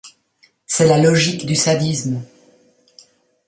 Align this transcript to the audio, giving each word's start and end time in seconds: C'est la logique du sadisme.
C'est 0.65 0.87
la 0.87 0.97
logique 0.97 1.45
du 1.45 1.53
sadisme. 1.55 2.23